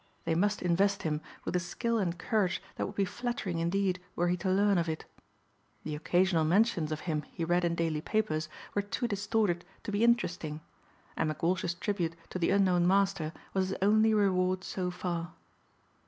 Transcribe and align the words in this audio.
They 0.25 0.33
must 0.33 0.63
invest 0.63 1.03
him 1.03 1.21
with 1.45 1.55
a 1.55 1.59
skill 1.59 1.99
and 1.99 2.17
courage 2.17 2.59
that 2.75 2.87
would 2.87 2.95
be 2.95 3.05
flattering 3.05 3.59
indeed 3.59 4.01
were 4.15 4.29
he 4.29 4.37
to 4.37 4.49
learn 4.49 4.79
of 4.79 4.89
it. 4.89 5.05
The 5.83 5.93
occasional 5.95 6.43
mentions 6.43 6.91
of 6.91 7.01
him 7.01 7.21
he 7.29 7.45
read 7.45 7.63
in 7.63 7.75
daily 7.75 8.01
papers 8.01 8.49
were 8.73 8.81
too 8.81 9.07
distorted 9.07 9.63
to 9.83 9.91
be 9.91 10.03
interesting 10.03 10.61
and 11.15 11.29
McWalsh's 11.29 11.75
tribute 11.75 12.15
to 12.31 12.39
the 12.39 12.49
unknown 12.49 12.87
master 12.87 13.31
was 13.53 13.69
his 13.69 13.77
only 13.83 14.15
reward 14.15 14.63
so 14.63 14.89
far. 14.89 15.33